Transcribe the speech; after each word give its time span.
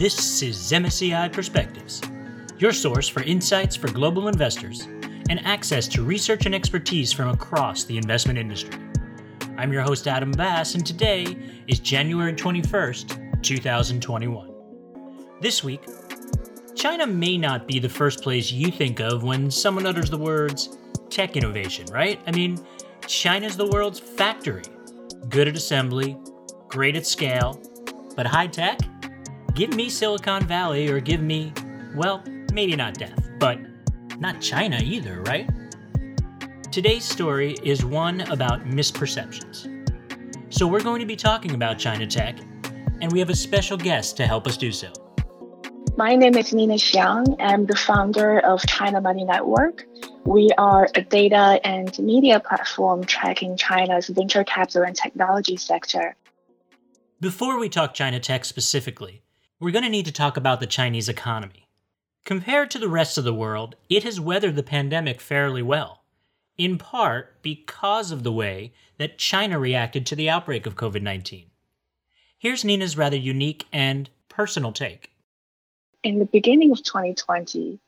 This 0.00 0.40
is 0.40 0.56
MSCI 0.72 1.30
Perspectives, 1.30 2.00
your 2.56 2.72
source 2.72 3.06
for 3.06 3.22
insights 3.22 3.76
for 3.76 3.92
global 3.92 4.28
investors 4.28 4.88
and 5.28 5.44
access 5.44 5.86
to 5.88 6.02
research 6.02 6.46
and 6.46 6.54
expertise 6.54 7.12
from 7.12 7.28
across 7.28 7.84
the 7.84 7.98
investment 7.98 8.38
industry. 8.38 8.80
I'm 9.58 9.70
your 9.70 9.82
host, 9.82 10.08
Adam 10.08 10.30
Bass, 10.30 10.74
and 10.74 10.86
today 10.86 11.36
is 11.66 11.80
January 11.80 12.32
21st, 12.32 13.42
2021. 13.42 14.54
This 15.42 15.62
week, 15.62 15.82
China 16.74 17.06
may 17.06 17.36
not 17.36 17.68
be 17.68 17.78
the 17.78 17.86
first 17.86 18.22
place 18.22 18.50
you 18.50 18.70
think 18.70 19.00
of 19.00 19.22
when 19.22 19.50
someone 19.50 19.84
utters 19.84 20.08
the 20.08 20.16
words 20.16 20.78
tech 21.10 21.36
innovation, 21.36 21.84
right? 21.92 22.18
I 22.26 22.30
mean, 22.30 22.58
China's 23.06 23.54
the 23.54 23.66
world's 23.66 24.00
factory. 24.00 24.64
Good 25.28 25.46
at 25.46 25.56
assembly, 25.56 26.16
great 26.68 26.96
at 26.96 27.06
scale, 27.06 27.62
but 28.16 28.26
high 28.26 28.46
tech? 28.46 28.80
Give 29.54 29.74
me 29.74 29.88
Silicon 29.88 30.46
Valley 30.46 30.88
or 30.88 31.00
give 31.00 31.20
me, 31.20 31.52
well, 31.94 32.22
maybe 32.52 32.76
not 32.76 32.94
death, 32.94 33.28
but 33.38 33.58
not 34.18 34.40
China 34.40 34.78
either, 34.82 35.22
right? 35.22 35.50
Today's 36.70 37.04
story 37.04 37.56
is 37.64 37.84
one 37.84 38.20
about 38.22 38.64
misperceptions. 38.64 39.66
So 40.50 40.68
we're 40.68 40.82
going 40.82 41.00
to 41.00 41.06
be 41.06 41.16
talking 41.16 41.54
about 41.54 41.78
China 41.78 42.06
tech, 42.06 42.38
and 43.00 43.10
we 43.10 43.18
have 43.18 43.28
a 43.28 43.34
special 43.34 43.76
guest 43.76 44.16
to 44.18 44.26
help 44.26 44.46
us 44.46 44.56
do 44.56 44.70
so. 44.70 44.92
My 45.96 46.14
name 46.14 46.36
is 46.36 46.54
Nina 46.54 46.74
Xiang. 46.74 47.36
I'm 47.40 47.66
the 47.66 47.76
founder 47.76 48.38
of 48.40 48.64
China 48.66 49.00
Money 49.00 49.24
Network. 49.24 49.84
We 50.24 50.50
are 50.58 50.88
a 50.94 51.02
data 51.02 51.60
and 51.64 51.98
media 51.98 52.38
platform 52.38 53.04
tracking 53.04 53.56
China's 53.56 54.08
venture 54.08 54.44
capital 54.44 54.84
and 54.84 54.94
technology 54.94 55.56
sector. 55.56 56.14
Before 57.20 57.58
we 57.58 57.68
talk 57.68 57.94
China 57.94 58.20
tech 58.20 58.44
specifically, 58.44 59.22
we're 59.60 59.70
going 59.70 59.84
to 59.84 59.90
need 59.90 60.06
to 60.06 60.12
talk 60.12 60.38
about 60.38 60.58
the 60.58 60.66
Chinese 60.66 61.08
economy. 61.08 61.68
Compared 62.24 62.70
to 62.70 62.78
the 62.78 62.88
rest 62.88 63.18
of 63.18 63.24
the 63.24 63.34
world, 63.34 63.76
it 63.90 64.04
has 64.04 64.18
weathered 64.18 64.56
the 64.56 64.62
pandemic 64.62 65.20
fairly 65.20 65.62
well, 65.62 66.02
in 66.56 66.78
part 66.78 67.42
because 67.42 68.10
of 68.10 68.22
the 68.22 68.32
way 68.32 68.72
that 68.96 69.18
China 69.18 69.58
reacted 69.58 70.06
to 70.06 70.16
the 70.16 70.30
outbreak 70.30 70.64
of 70.64 70.76
COVID 70.76 71.02
19. 71.02 71.46
Here's 72.38 72.64
Nina's 72.64 72.96
rather 72.96 73.18
unique 73.18 73.66
and 73.70 74.08
personal 74.30 74.72
take. 74.72 75.10
In 76.02 76.18
the 76.18 76.24
beginning 76.24 76.72
of 76.72 76.82
2020, 76.82 77.78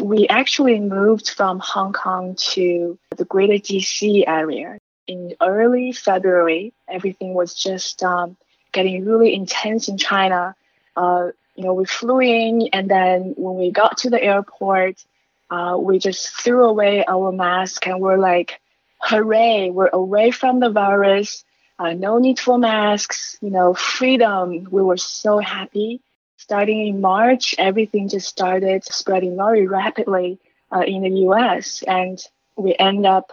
we 0.00 0.26
actually 0.26 0.80
moved 0.80 1.30
from 1.30 1.60
Hong 1.60 1.92
Kong 1.92 2.34
to 2.52 2.98
the 3.16 3.24
greater 3.24 3.54
DC 3.54 4.24
area. 4.26 4.78
In 5.06 5.34
early 5.40 5.92
February, 5.92 6.72
everything 6.88 7.34
was 7.34 7.54
just 7.54 8.02
um, 8.02 8.36
getting 8.72 9.04
really 9.04 9.32
intense 9.32 9.86
in 9.86 9.96
China 9.96 10.56
uh, 11.00 11.30
you 11.56 11.64
know, 11.64 11.74
we 11.74 11.86
flew 11.86 12.20
in, 12.20 12.68
and 12.72 12.90
then 12.90 13.34
when 13.36 13.56
we 13.56 13.70
got 13.70 13.98
to 13.98 14.10
the 14.10 14.22
airport, 14.22 15.04
uh, 15.50 15.76
we 15.78 15.98
just 15.98 16.28
threw 16.28 16.64
away 16.64 17.04
our 17.06 17.32
mask 17.32 17.86
and 17.86 18.00
we're 18.00 18.18
like, 18.18 18.60
hooray, 19.00 19.70
we're 19.70 19.88
away 19.88 20.30
from 20.30 20.60
the 20.60 20.70
virus. 20.70 21.44
Uh, 21.78 21.94
no 21.94 22.18
need 22.18 22.38
for 22.38 22.58
masks, 22.58 23.38
you 23.40 23.50
know, 23.50 23.72
freedom. 23.74 24.68
We 24.70 24.82
were 24.82 24.98
so 24.98 25.38
happy. 25.38 26.00
Starting 26.36 26.86
in 26.86 27.00
March, 27.00 27.54
everything 27.58 28.08
just 28.08 28.28
started 28.28 28.84
spreading 28.84 29.36
very 29.36 29.66
rapidly 29.66 30.38
uh, 30.70 30.84
in 30.86 31.02
the 31.02 31.20
US. 31.28 31.82
And 31.82 32.22
we 32.56 32.76
end 32.78 33.06
up, 33.06 33.32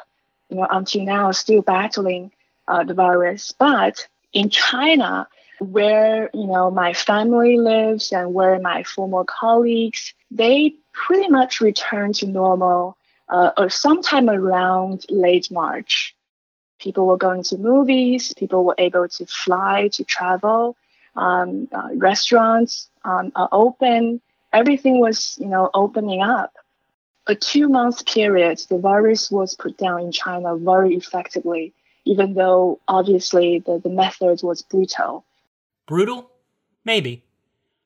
you 0.49 0.57
know, 0.57 0.67
until 0.69 1.03
now 1.03 1.31
still 1.31 1.61
battling 1.61 2.31
uh, 2.67 2.83
the 2.85 2.93
virus. 2.93 3.53
But 3.57 4.07
in 4.31 4.49
China, 4.49 5.27
where 5.59 6.29
you 6.33 6.45
know 6.47 6.69
my 6.69 6.93
family 6.93 7.57
lives 7.57 8.11
and 8.11 8.33
where 8.33 8.59
my 8.59 8.83
former 8.83 9.23
colleagues 9.23 10.13
they 10.29 10.73
pretty 10.93 11.29
much 11.29 11.61
returned 11.61 12.15
to 12.15 12.27
normal 12.27 12.97
uh, 13.29 13.51
or 13.57 13.69
sometime 13.69 14.29
around 14.29 15.05
late 15.09 15.51
march. 15.51 16.15
People 16.79 17.07
were 17.07 17.17
going 17.17 17.43
to 17.43 17.57
movies 17.57 18.33
people 18.37 18.63
were 18.63 18.75
able 18.77 19.07
to 19.07 19.25
fly 19.25 19.89
to 19.93 20.03
travel 20.03 20.77
um, 21.15 21.67
uh, 21.71 21.89
restaurants 21.95 22.89
um, 23.03 23.31
are 23.35 23.49
open. 23.51 24.21
Everything 24.53 24.99
was 24.99 25.37
you 25.39 25.47
know 25.47 25.69
opening 25.73 26.21
up. 26.21 26.53
A 27.25 27.35
two 27.35 27.67
month 27.67 28.05
period 28.05 28.61
the 28.69 28.77
virus 28.77 29.31
was 29.31 29.55
put 29.55 29.77
down 29.77 30.01
in 30.01 30.11
china 30.11 30.55
very 30.55 30.95
effectively 30.95 31.73
even 32.05 32.35
though 32.35 32.79
obviously 32.87 33.59
the, 33.65 33.79
the 33.83 33.89
method 33.89 34.39
was 34.41 34.61
brutal 34.61 35.25
Brutal? 35.87 36.29
Maybe. 36.83 37.23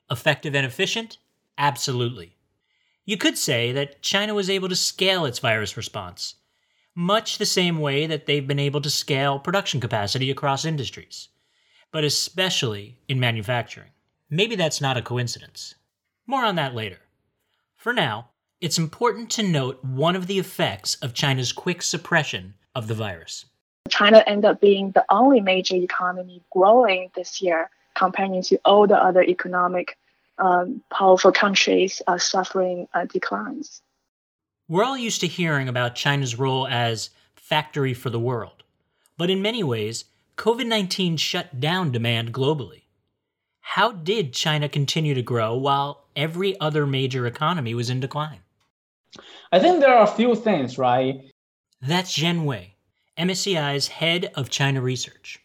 Effective 0.09 0.55
and 0.55 0.65
efficient? 0.65 1.19
Absolutely. 1.55 2.35
You 3.05 3.15
could 3.15 3.37
say 3.37 3.71
that 3.73 4.01
China 4.01 4.33
was 4.33 4.49
able 4.49 4.69
to 4.69 4.75
scale 4.75 5.23
its 5.25 5.37
virus 5.37 5.77
response, 5.77 6.35
much 6.95 7.37
the 7.37 7.45
same 7.45 7.79
way 7.79 8.07
that 8.07 8.25
they've 8.25 8.47
been 8.47 8.59
able 8.59 8.81
to 8.81 8.89
scale 8.89 9.37
production 9.37 9.79
capacity 9.79 10.31
across 10.31 10.65
industries, 10.65 11.29
but 11.91 12.03
especially 12.03 12.97
in 13.07 13.19
manufacturing. 13.19 13.91
Maybe 14.31 14.55
that's 14.55 14.81
not 14.81 14.97
a 14.97 15.03
coincidence. 15.03 15.75
More 16.25 16.43
on 16.43 16.55
that 16.55 16.73
later. 16.73 16.99
For 17.75 17.93
now, 17.93 18.29
it's 18.61 18.79
important 18.79 19.29
to 19.31 19.43
note 19.43 19.83
one 19.83 20.15
of 20.15 20.25
the 20.25 20.39
effects 20.39 20.95
of 20.95 21.13
China's 21.13 21.51
quick 21.51 21.83
suppression 21.83 22.55
of 22.73 22.87
the 22.87 22.95
virus. 22.95 23.45
China 23.89 24.23
ended 24.25 24.45
up 24.45 24.61
being 24.61 24.91
the 24.91 25.05
only 25.09 25.39
major 25.39 25.75
economy 25.75 26.41
growing 26.51 27.11
this 27.15 27.41
year 27.41 27.69
comparing 27.95 28.41
to 28.43 28.59
all 28.65 28.87
the 28.87 29.01
other 29.01 29.23
economic 29.23 29.97
um, 30.37 30.81
powerful 30.89 31.31
countries 31.31 32.01
are 32.07 32.19
suffering 32.19 32.87
uh, 32.93 33.05
declines. 33.05 33.81
We're 34.67 34.83
all 34.83 34.97
used 34.97 35.21
to 35.21 35.27
hearing 35.27 35.67
about 35.67 35.95
China's 35.95 36.39
role 36.39 36.67
as 36.67 37.09
factory 37.35 37.93
for 37.93 38.09
the 38.09 38.19
world, 38.19 38.63
but 39.17 39.29
in 39.29 39.41
many 39.41 39.63
ways, 39.63 40.05
COVID 40.37 40.65
19 40.65 41.17
shut 41.17 41.59
down 41.59 41.91
demand 41.91 42.33
globally. 42.33 42.83
How 43.59 43.91
did 43.91 44.33
China 44.33 44.67
continue 44.67 45.13
to 45.13 45.21
grow 45.21 45.55
while 45.55 46.05
every 46.15 46.59
other 46.59 46.87
major 46.87 47.27
economy 47.27 47.75
was 47.75 47.89
in 47.89 47.99
decline? 47.99 48.39
I 49.51 49.59
think 49.59 49.79
there 49.79 49.93
are 49.93 50.03
a 50.03 50.15
few 50.15 50.35
things, 50.35 50.77
right? 50.77 51.21
That's 51.81 52.17
Zhen 52.17 52.45
Wei, 52.45 52.75
MSCI's 53.17 53.89
head 53.89 54.31
of 54.35 54.49
China 54.49 54.81
research 54.81 55.40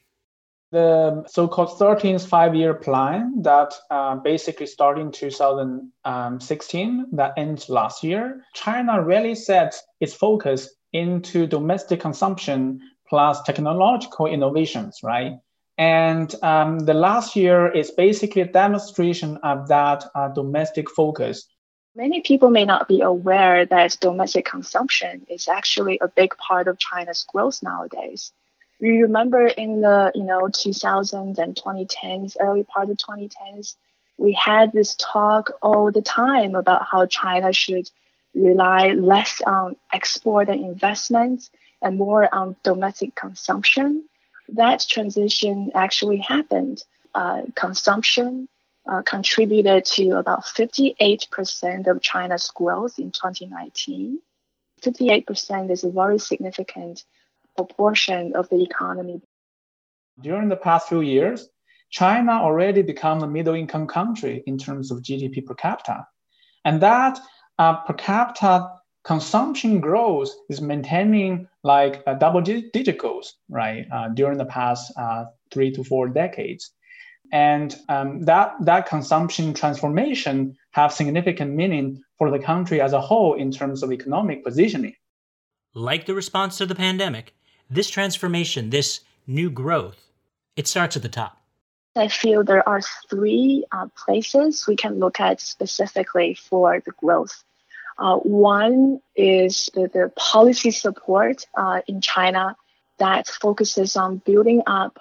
the 0.73 1.25
so-called 1.29 1.79
13th 1.79 2.27
five-year 2.27 2.75
plan 2.75 3.43
that 3.43 3.73
uh, 3.91 4.17
basically 4.17 4.67
started 4.67 5.01
in 5.01 5.13
2016 5.13 7.07
that 7.13 7.33
ends 7.37 7.69
last 7.69 8.03
year 8.03 8.43
china 8.53 9.01
really 9.03 9.35
set 9.35 9.81
its 10.01 10.13
focus 10.13 10.69
into 10.93 11.47
domestic 11.47 12.01
consumption 12.01 12.81
plus 13.09 13.43
technological 13.43 14.27
innovations 14.27 15.01
right? 15.03 15.39
And 15.79 16.35
um, 16.43 16.79
the 16.81 16.95
last 16.95 17.37
year 17.37 17.71
is 17.71 17.91
basically 17.91 18.43
a 18.43 18.47
demonstration 18.47 19.37
of 19.43 19.69
that 19.69 20.05
uh, 20.15 20.29
domestic 20.29 20.91
focus. 20.91 21.47
Many 21.95 22.23
people 22.23 22.51
may 22.51 22.65
not 22.65 22.89
be 22.89 23.03
aware 23.03 23.67
that 23.67 23.99
domestic 24.01 24.47
consumption 24.47 25.27
is 25.29 25.49
actually 25.49 25.99
a 26.01 26.09
big 26.09 26.37
part 26.39 26.69
of 26.69 26.79
China's 26.79 27.25
growth 27.29 27.63
nowadays 27.63 28.33
we 28.81 29.03
remember 29.03 29.47
in 29.47 29.81
the 29.81 30.13
you 30.15 30.25
know 30.25 30.43
2000s 30.43 31.39
and 31.39 31.57
2010s, 31.57 32.37
early 32.41 32.65
part 32.65 32.91
of 32.91 32.97
2010s, 32.97 33.75
we 34.19 34.33
had 34.33 34.73
this 34.73 34.95
talk 34.97 35.53
all 35.63 35.91
the 35.91 36.03
time 36.03 36.55
about 36.55 36.87
how 36.91 37.07
China 37.07 37.53
should 37.53 37.91
rely 38.35 38.93
less 38.93 39.41
on 39.47 39.77
export 39.93 40.49
and 40.49 40.65
investment 40.65 41.49
and 41.83 41.97
more 41.99 42.33
on 42.35 42.57
domestic 42.63 43.15
consumption. 43.15 44.05
That 44.51 44.85
transition 44.89 45.71
actually 45.75 46.19
happened. 46.19 46.83
Uh, 47.15 47.43
consumption 47.55 48.49
uh, 48.87 49.03
contributed 49.03 49.85
to 49.85 50.11
about 50.13 50.45
58% 50.45 51.87
of 51.87 52.03
China's 52.03 52.51
growth 52.55 52.99
in 52.99 53.11
2019. 53.11 54.21
58% 54.83 55.71
is 55.71 55.85
a 55.85 55.91
very 55.91 56.19
significant 56.19 57.05
proportion 57.57 58.35
of 58.35 58.49
the 58.51 58.63
economy. 58.63 59.21
During 60.21 60.49
the 60.49 60.57
past 60.57 60.89
few 60.89 61.01
years, 61.01 61.49
China 61.91 62.33
already 62.33 62.83
become 62.83 63.23
a 63.23 63.29
middle 63.29 63.55
income 63.55 63.87
country 63.87 64.43
in 64.47 64.59
terms 64.59 64.91
of 64.91 65.03
GDP 65.03 65.45
per 65.45 65.55
capita. 65.55 66.07
And 66.65 66.81
that 66.83 67.19
uh, 67.59 67.77
per 67.85 67.95
capita 67.95 68.69
consumption 69.05 69.81
growth 69.81 70.31
is 70.49 70.61
maintaining 70.61 71.47
like 71.63 72.03
a 72.07 72.15
double 72.15 72.41
digit 72.41 72.99
growth, 72.99 73.33
right, 73.49 73.87
uh, 73.93 74.09
during 74.09 74.37
the 74.37 74.45
past 74.45 74.93
uh, 74.99 75.25
three 75.53 75.71
to 75.71 75.85
four 75.85 76.09
decades. 76.09 76.73
And 77.33 77.75
um, 77.89 78.23
that, 78.23 78.55
that 78.61 78.87
consumption 78.87 79.55
transformation 79.55 80.57
have 80.73 80.93
significant 80.93 81.55
meaning 81.55 82.03
for 82.19 82.31
the 82.31 82.39
country 82.39 82.81
as 82.81 82.93
a 82.93 83.01
whole 83.01 83.35
in 83.35 83.51
terms 83.51 83.83
of 83.83 83.93
economic 83.93 84.45
positioning. 84.45 84.95
Like 85.75 86.07
the 86.07 86.15
response 86.15 86.59
to 86.59 86.67
the 86.67 86.75
pandemic, 86.75 87.35
this 87.71 87.89
transformation, 87.89 88.71
this 88.71 89.01
new 89.27 89.51
growth, 89.51 90.09
it 90.57 90.67
starts 90.67 90.97
at 90.97 91.03
the 91.03 91.09
top. 91.09 91.41
I 91.97 92.09
feel 92.09 92.45
there 92.45 92.67
are 92.69 92.83
three 93.09 93.65
uh, 93.73 93.87
places 93.97 94.67
we 94.67 94.77
can 94.77 94.99
look 94.99 95.19
at 95.19 95.41
specifically 95.41 96.35
for 96.35 96.81
the 96.85 96.93
growth. 96.93 97.43
Uh, 97.99 98.17
one 98.17 99.01
is 99.17 99.71
the, 99.73 99.89
the 99.89 100.13
policy 100.17 100.71
support 100.71 101.47
uh, 101.55 101.81
in 101.87 102.03
China 102.03 102.55
that 102.99 103.27
focuses 103.27 103.97
on 103.97 104.19
building 104.19 104.63
up 104.67 104.99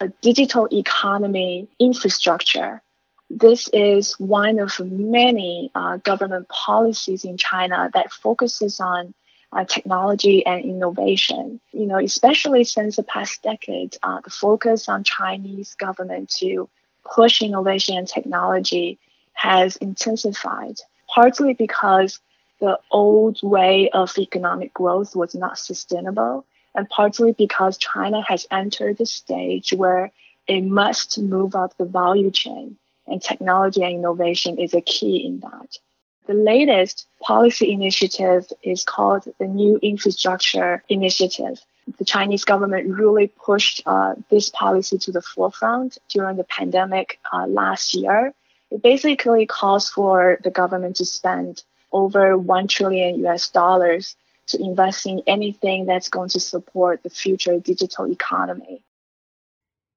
a 0.00 0.08
digital 0.20 0.68
economy 0.72 1.68
infrastructure. 1.80 2.82
This 3.28 3.68
is 3.72 4.12
one 4.20 4.60
of 4.60 4.78
many 4.78 5.72
uh, 5.74 5.96
government 5.96 6.48
policies 6.48 7.24
in 7.24 7.36
China 7.36 7.90
that 7.92 8.12
focuses 8.12 8.78
on 8.78 9.14
uh, 9.52 9.64
technology 9.64 10.44
and 10.44 10.64
innovation. 10.64 11.60
You 11.72 11.86
know, 11.86 11.98
especially 11.98 12.64
since 12.64 12.96
the 12.96 13.02
past 13.02 13.42
decade, 13.42 13.96
uh, 14.02 14.20
the 14.22 14.30
focus 14.30 14.88
on 14.88 15.04
Chinese 15.04 15.74
government 15.74 16.30
to 16.38 16.68
push 17.04 17.42
innovation 17.42 17.96
and 17.96 18.08
technology 18.08 18.98
has 19.32 19.76
intensified, 19.76 20.76
partly 21.08 21.54
because 21.54 22.20
the 22.60 22.78
old 22.90 23.38
way 23.42 23.90
of 23.90 24.16
economic 24.18 24.72
growth 24.72 25.14
was 25.14 25.34
not 25.34 25.58
sustainable, 25.58 26.44
and 26.74 26.88
partly 26.88 27.32
because 27.32 27.78
China 27.78 28.22
has 28.26 28.46
entered 28.50 28.96
the 28.98 29.06
stage 29.06 29.72
where 29.72 30.10
it 30.46 30.62
must 30.62 31.18
move 31.18 31.54
up 31.54 31.76
the 31.76 31.84
value 31.84 32.30
chain, 32.30 32.76
and 33.06 33.22
technology 33.22 33.82
and 33.82 33.94
innovation 33.94 34.58
is 34.58 34.74
a 34.74 34.80
key 34.80 35.24
in 35.26 35.40
that. 35.40 35.78
The 36.26 36.34
latest 36.34 37.06
policy 37.20 37.70
initiative 37.70 38.46
is 38.62 38.82
called 38.82 39.28
the 39.38 39.46
New 39.46 39.78
Infrastructure 39.80 40.82
Initiative. 40.88 41.60
The 41.98 42.04
Chinese 42.04 42.44
government 42.44 42.88
really 42.88 43.28
pushed 43.28 43.82
uh, 43.86 44.14
this 44.28 44.50
policy 44.50 44.98
to 44.98 45.12
the 45.12 45.22
forefront 45.22 45.98
during 46.08 46.36
the 46.36 46.44
pandemic 46.44 47.20
uh, 47.32 47.46
last 47.46 47.94
year. 47.94 48.34
It 48.72 48.82
basically 48.82 49.46
calls 49.46 49.88
for 49.88 50.40
the 50.42 50.50
government 50.50 50.96
to 50.96 51.04
spend 51.04 51.62
over 51.92 52.36
1 52.36 52.66
trillion 52.66 53.24
US 53.26 53.48
dollars 53.50 54.16
to 54.48 54.60
invest 54.60 55.06
in 55.06 55.22
anything 55.28 55.86
that's 55.86 56.08
going 56.08 56.30
to 56.30 56.40
support 56.40 57.04
the 57.04 57.10
future 57.10 57.60
digital 57.60 58.10
economy. 58.10 58.82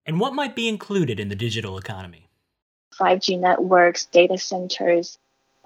And 0.06 0.20
what 0.20 0.34
might 0.34 0.56
be 0.56 0.68
included 0.68 1.20
in 1.20 1.30
the 1.30 1.36
digital 1.36 1.78
economy? 1.80 2.28
5G 3.00 3.40
networks, 3.40 4.06
data 4.06 4.38
centers, 4.38 5.18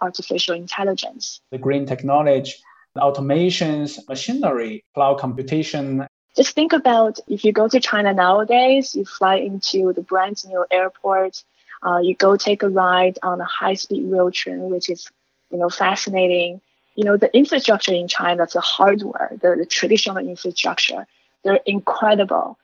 artificial 0.01 0.55
intelligence. 0.55 1.41
The 1.51 1.57
green 1.57 1.85
technology, 1.85 2.53
the 2.95 3.01
automations, 3.01 3.99
machinery, 4.07 4.83
cloud 4.93 5.19
computation. 5.19 6.05
Just 6.35 6.55
think 6.55 6.73
about 6.73 7.19
if 7.27 7.43
you 7.43 7.51
go 7.51 7.67
to 7.67 7.79
China 7.79 8.13
nowadays, 8.13 8.95
you 8.95 9.05
fly 9.05 9.35
into 9.35 9.93
the 9.93 10.01
brand 10.01 10.43
new 10.45 10.65
airport, 10.71 11.43
uh, 11.85 11.99
you 11.99 12.15
go 12.15 12.37
take 12.37 12.63
a 12.63 12.69
ride 12.69 13.19
on 13.23 13.41
a 13.41 13.45
high 13.45 13.73
speed 13.73 14.09
rail 14.11 14.31
train, 14.31 14.69
which 14.69 14.89
is, 14.89 15.09
you 15.51 15.57
know, 15.57 15.69
fascinating. 15.69 16.61
You 16.95 17.05
know, 17.05 17.17
the 17.17 17.35
infrastructure 17.35 17.93
in 17.93 18.07
China, 18.07 18.47
the 18.51 18.61
hardware, 18.61 19.31
the, 19.41 19.55
the 19.57 19.65
traditional 19.65 20.17
infrastructure, 20.17 21.07
they're 21.43 21.59
incredible. 21.65 22.57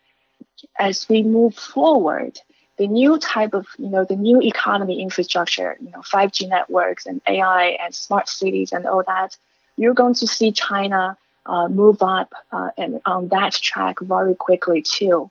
As 0.78 1.08
we 1.10 1.24
move 1.24 1.56
forward, 1.56 2.40
the 2.80 2.88
new 2.88 3.20
type 3.20 3.54
of, 3.54 3.68
you 3.78 3.90
know, 3.90 4.06
the 4.06 4.16
new 4.16 4.42
economy 4.42 5.02
infrastructure, 5.02 5.78
you 5.82 5.92
know, 5.92 6.00
5G 6.00 6.48
networks 6.48 7.06
and 7.06 7.22
AI 7.28 7.78
and 7.84 7.94
smart 7.94 8.30
cities 8.30 8.72
and 8.72 8.86
all 8.88 9.04
that, 9.06 9.38
you're 9.76 9.94
going 9.94 10.14
to 10.16 10.26
see 10.26 10.54
China 10.54 11.18
uh, 11.46 11.68
move 11.68 12.02
up 12.02 12.34
uh, 12.54 12.70
and 12.78 13.02
on 13.06 13.28
that 13.28 13.52
track 13.54 14.00
very 14.00 14.34
quickly 14.34 14.82
too. 14.82 15.30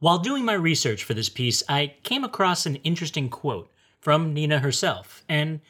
While 0.00 0.18
doing 0.18 0.46
my 0.46 0.54
research 0.54 1.04
for 1.04 1.12
this 1.12 1.28
piece, 1.28 1.62
I 1.68 1.94
came 2.04 2.24
across 2.24 2.64
an 2.64 2.76
interesting 2.76 3.28
quote 3.28 3.70
from 4.00 4.32
Nina 4.32 4.60
herself, 4.60 5.24
and 5.28 5.60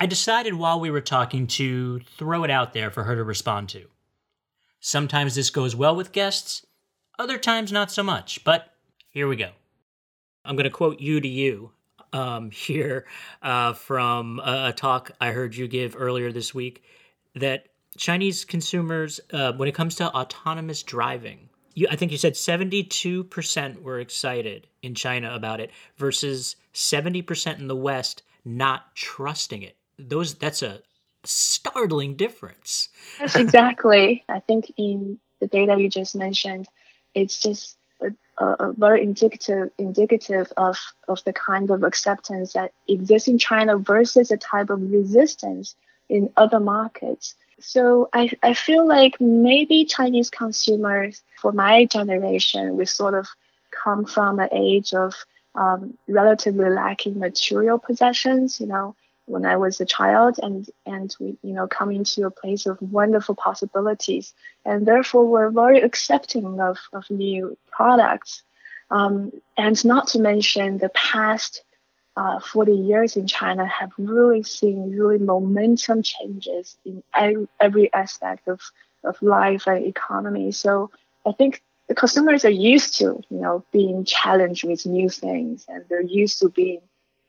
I 0.00 0.06
decided 0.06 0.54
while 0.54 0.80
we 0.80 0.90
were 0.90 1.00
talking 1.00 1.46
to 1.48 2.00
throw 2.00 2.42
it 2.42 2.50
out 2.50 2.72
there 2.72 2.90
for 2.90 3.04
her 3.04 3.14
to 3.14 3.22
respond 3.22 3.68
to. 3.70 3.86
Sometimes 4.80 5.36
this 5.36 5.50
goes 5.50 5.76
well 5.76 5.94
with 5.94 6.12
guests, 6.12 6.66
other 7.20 7.38
times 7.38 7.70
not 7.70 7.92
so 7.92 8.02
much, 8.02 8.42
but 8.42 8.72
here 9.10 9.28
we 9.28 9.36
go. 9.36 9.50
I'm 10.46 10.56
going 10.56 10.64
to 10.64 10.70
quote 10.70 11.00
you 11.00 11.20
to 11.20 11.28
you 11.28 11.72
um, 12.12 12.50
here 12.52 13.06
uh, 13.42 13.72
from 13.72 14.40
a, 14.40 14.68
a, 14.68 14.72
talk 14.72 15.12
I 15.20 15.32
heard 15.32 15.54
you 15.54 15.68
give 15.68 15.96
earlier 15.98 16.32
this 16.32 16.54
week 16.54 16.82
that 17.34 17.68
Chinese 17.98 18.44
consumers, 18.44 19.20
uh, 19.32 19.52
when 19.52 19.68
it 19.68 19.74
comes 19.74 19.96
to 19.96 20.08
autonomous 20.08 20.82
driving, 20.82 21.48
you, 21.74 21.86
I 21.90 21.96
think 21.96 22.12
you 22.12 22.18
said 22.18 22.34
72% 22.34 23.82
were 23.82 24.00
excited 24.00 24.66
in 24.82 24.94
China 24.94 25.34
about 25.34 25.60
it 25.60 25.70
versus 25.96 26.56
70% 26.74 27.58
in 27.58 27.68
the 27.68 27.76
West 27.76 28.22
not 28.44 28.94
trusting 28.94 29.62
it. 29.62 29.76
Those 29.98 30.34
that's 30.34 30.62
a 30.62 30.80
startling 31.24 32.16
difference. 32.16 32.88
Yes, 33.18 33.34
exactly. 33.34 34.24
I 34.28 34.40
think 34.40 34.72
in 34.76 35.18
the 35.40 35.48
data 35.48 35.76
you 35.78 35.88
just 35.88 36.14
mentioned, 36.14 36.68
it's 37.14 37.40
just 37.40 37.76
uh, 38.38 38.72
very 38.76 39.02
indicative 39.02 39.70
indicative 39.78 40.52
of, 40.56 40.78
of 41.08 41.22
the 41.24 41.32
kind 41.32 41.70
of 41.70 41.82
acceptance 41.82 42.52
that 42.52 42.72
exists 42.88 43.28
in 43.28 43.38
China 43.38 43.78
versus 43.78 44.28
the 44.28 44.36
type 44.36 44.70
of 44.70 44.90
resistance 44.90 45.74
in 46.08 46.30
other 46.36 46.60
markets. 46.60 47.34
So 47.58 48.08
I, 48.12 48.30
I 48.42 48.52
feel 48.54 48.86
like 48.86 49.20
maybe 49.20 49.86
Chinese 49.86 50.28
consumers 50.28 51.22
for 51.40 51.52
my 51.52 51.86
generation, 51.86 52.76
we 52.76 52.84
sort 52.84 53.14
of 53.14 53.26
come 53.70 54.04
from 54.04 54.38
an 54.38 54.50
age 54.52 54.92
of 54.92 55.14
um, 55.54 55.96
relatively 56.06 56.68
lacking 56.68 57.18
material 57.18 57.78
possessions, 57.78 58.60
you 58.60 58.66
know, 58.66 58.94
when 59.26 59.44
I 59.44 59.56
was 59.56 59.80
a 59.80 59.84
child 59.84 60.38
and, 60.42 60.68
and 60.86 61.14
we, 61.20 61.36
you 61.42 61.52
know, 61.52 61.66
coming 61.66 62.04
to 62.04 62.26
a 62.26 62.30
place 62.30 62.66
of 62.66 62.80
wonderful 62.80 63.34
possibilities. 63.34 64.32
And 64.64 64.86
therefore 64.86 65.26
we're 65.26 65.50
very 65.50 65.80
accepting 65.80 66.60
of, 66.60 66.78
of 66.92 67.10
new 67.10 67.58
products. 67.70 68.42
Um, 68.90 69.32
and 69.56 69.84
not 69.84 70.08
to 70.08 70.20
mention 70.20 70.78
the 70.78 70.90
past 70.90 71.62
uh, 72.16 72.40
40 72.40 72.72
years 72.72 73.16
in 73.16 73.26
China 73.26 73.66
have 73.66 73.92
really 73.98 74.42
seen 74.42 74.96
really 74.96 75.18
momentum 75.18 76.02
changes 76.02 76.78
in 76.84 77.02
every, 77.14 77.48
every 77.60 77.92
aspect 77.92 78.48
of, 78.48 78.60
of 79.04 79.20
life 79.20 79.66
and 79.66 79.84
economy. 79.84 80.52
So 80.52 80.90
I 81.26 81.32
think 81.32 81.62
the 81.88 81.94
consumers 81.94 82.44
are 82.44 82.50
used 82.50 82.98
to, 82.98 83.22
you 83.28 83.40
know, 83.40 83.64
being 83.72 84.04
challenged 84.04 84.64
with 84.64 84.86
new 84.86 85.08
things 85.08 85.66
and 85.68 85.84
they're 85.88 86.00
used 86.00 86.40
to 86.40 86.48
being 86.48 86.80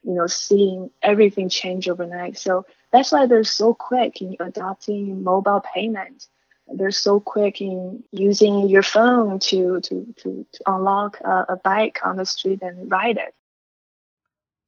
you 0.08 0.14
know, 0.14 0.26
seeing 0.26 0.90
everything 1.04 1.50
change 1.50 1.90
overnight. 1.90 2.38
So 2.38 2.66
that's 2.94 3.12
why 3.12 3.26
they're 3.26 3.44
so 3.44 3.74
quick 3.74 4.22
in 4.22 4.38
adopting 4.40 5.22
mobile 5.22 5.62
payment. 5.76 6.28
They're 6.74 6.92
so 6.92 7.20
quick 7.20 7.60
in 7.60 8.04
using 8.12 8.70
your 8.70 8.84
phone 8.84 9.40
to 9.40 9.82
to 9.82 10.14
to, 10.20 10.46
to 10.54 10.64
unlock 10.66 11.20
a, 11.20 11.46
a 11.50 11.56
bike 11.58 12.00
on 12.06 12.16
the 12.16 12.26
street 12.26 12.62
and 12.62 12.90
ride 12.90 13.18
it. 13.18 13.36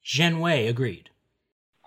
Zhen 0.06 0.42
Wei 0.42 0.68
agreed. 0.68 1.10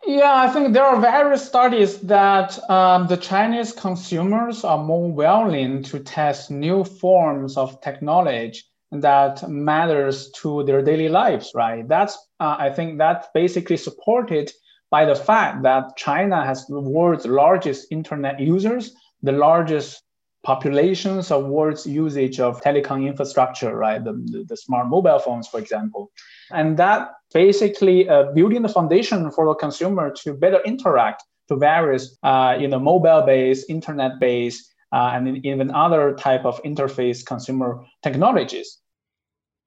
Yeah, 0.07 0.35
I 0.35 0.49
think 0.49 0.73
there 0.73 0.85
are 0.85 1.01
various 1.01 1.47
studies 1.47 1.99
that 2.01 2.59
um, 2.69 3.07
the 3.07 3.17
Chinese 3.17 3.73
consumers 3.73 4.65
are 4.65 4.83
more 4.83 5.13
willing 5.13 5.83
to 5.85 6.01
test 6.01 6.51
new 6.51 6.85
forms 6.85 7.57
of 7.57 7.81
technology 7.81 8.63
that 8.93 9.49
matters 9.49 10.31
to 10.33 10.63
their 10.65 10.83
daily 10.83 11.09
lives, 11.09 11.53
right? 11.55 11.89
That's 11.89 12.15
uh, 12.41 12.57
I 12.59 12.71
think 12.71 12.99
that's 12.99 13.27
basically 13.33 13.79
supported 13.79 14.53
by 14.91 15.07
the 15.07 15.15
fact 15.15 15.63
that 15.63 15.97
China 15.97 16.45
has 16.45 16.67
the 16.67 16.81
world's 16.81 17.27
largest 17.27 17.91
internet 17.91 18.39
users, 18.39 18.95
the 19.23 19.33
largest 19.33 20.03
populations 20.43 21.31
of 21.31 21.47
world's 21.47 21.87
usage 21.87 22.41
of 22.41 22.61
telecom 22.61 23.07
infrastructure, 23.07 23.75
right? 23.77 24.05
The, 24.05 24.13
the, 24.13 24.45
the 24.49 24.57
smart 24.57 24.89
mobile 24.89 25.19
phones, 25.19 25.49
for 25.49 25.59
example. 25.59 26.11
And 26.51 26.77
that 26.77 27.13
basically 27.33 28.09
uh, 28.09 28.33
building 28.33 28.61
the 28.61 28.69
foundation 28.69 29.31
for 29.31 29.47
the 29.47 29.55
consumer 29.55 30.13
to 30.25 30.35
better 30.35 30.61
interact 30.65 31.23
to 31.49 31.57
various, 31.57 32.19
uh, 32.23 32.57
you 32.59 32.69
know, 32.69 32.81
mobile-based, 32.81 33.71
internet-based, 33.71 34.69
uh, 34.93 35.13
and 35.15 35.45
even 35.47 35.71
other 35.71 36.15
type 36.15 36.45
of 36.45 36.63
interface 36.65 37.25
consumer 37.25 37.83
technologies. 38.03 38.82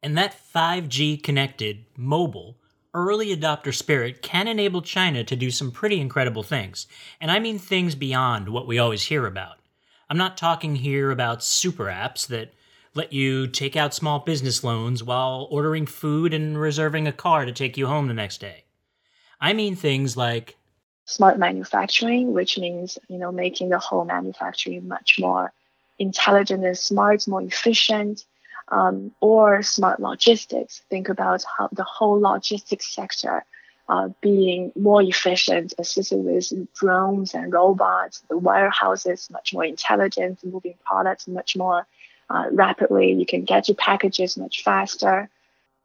And 0.05 0.15
that 0.19 0.39
5G 0.53 1.24
connected 1.24 1.83
mobile 1.97 2.59
early 2.93 3.35
adopter 3.35 3.74
spirit 3.74 4.21
can 4.21 4.47
enable 4.47 4.83
China 4.83 5.24
to 5.24 5.35
do 5.35 5.50
some 5.50 5.71
pretty 5.71 6.00
incredible 6.00 6.43
things. 6.43 6.85
And 7.19 7.31
I 7.31 7.39
mean 7.39 7.57
things 7.57 7.95
beyond 7.95 8.50
what 8.50 8.67
we 8.67 8.77
always 8.77 9.05
hear 9.05 9.25
about. 9.25 9.57
I'm 10.07 10.17
not 10.19 10.38
talking 10.38 10.75
here 10.75 11.09
about 11.09 11.43
super 11.43 11.85
apps 11.85 12.27
that 12.27 12.53
let 12.93 13.13
you 13.13 13.47
take 13.47 13.75
out 13.75 13.95
small 13.95 14.19
business 14.19 14.63
loans 14.63 15.03
while 15.03 15.47
ordering 15.50 15.88
food 15.88 16.35
and 16.35 16.55
reserving 16.55 17.07
a 17.07 17.12
car 17.12 17.43
to 17.43 17.51
take 17.51 17.75
you 17.75 17.88
home 17.88 18.07
the 18.07 18.13
next 18.13 18.39
day. 18.39 18.65
I 19.41 19.53
mean 19.53 19.75
things 19.75 20.15
like 20.15 20.55
smart 21.05 21.39
manufacturing, 21.39 22.31
which 22.31 22.59
means, 22.59 23.00
you 23.07 23.17
know, 23.17 23.31
making 23.31 23.69
the 23.69 23.79
whole 23.79 24.05
manufacturing 24.05 24.88
much 24.88 25.17
more 25.17 25.51
intelligent 25.97 26.63
and 26.63 26.77
smart, 26.77 27.27
more 27.27 27.41
efficient, 27.41 28.24
um, 28.69 29.12
or 29.22 29.62
smart 29.63 30.00
logistics. 30.00 30.81
Think 30.89 31.10
about 31.10 31.43
how 31.57 31.69
the 31.72 31.84
whole 31.84 32.19
logistics 32.19 32.88
sector 32.88 33.45
uh, 33.88 34.10
being 34.22 34.72
more 34.75 35.01
efficient, 35.01 35.74
assisted 35.77 36.17
with 36.17 36.51
drones 36.74 37.36
and 37.36 37.53
robots, 37.53 38.24
the 38.29 38.38
warehouses 38.38 39.29
much 39.29 39.53
more 39.53 39.63
intelligent, 39.65 40.43
moving 40.43 40.74
products 40.84 41.27
much 41.27 41.55
more 41.55 41.86
uh, 42.29 42.45
rapidly. 42.51 43.13
You 43.13 43.25
can 43.25 43.43
get 43.43 43.67
your 43.67 43.75
packages 43.75 44.38
much 44.38 44.63
faster. 44.63 45.29